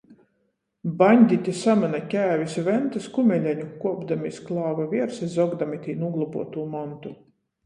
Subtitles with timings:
[1.01, 7.15] Baņditi samyna kēvis Ventys kumeleņu, kuopdami iz klāva viersa i zogdami tī nūglobuotū montu.